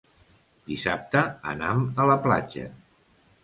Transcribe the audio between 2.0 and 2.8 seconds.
a la platja.